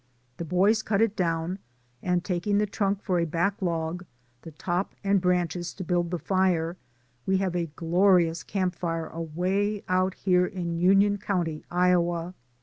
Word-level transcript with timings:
The 0.37 0.45
boys 0.45 0.81
cut 0.81 0.99
it 0.99 1.15
down, 1.15 1.59
and 2.01 2.23
taking 2.23 2.57
the 2.57 2.65
trunk 2.65 3.03
for 3.03 3.19
a 3.19 3.25
back 3.25 3.61
log, 3.61 4.03
the 4.41 4.49
top 4.49 4.95
and 5.03 5.21
branches 5.21 5.75
to 5.75 5.83
build 5.83 6.09
the 6.09 6.17
fire, 6.17 6.75
we 7.27 7.37
have 7.37 7.55
a 7.55 7.69
glorious 7.75 8.41
camp 8.41 8.73
fire 8.73 9.09
away 9.09 9.83
out 9.87 10.15
here 10.15 10.47
in 10.47 10.79
Union 10.79 11.19
County, 11.19 11.63
Iowa. 11.69 12.33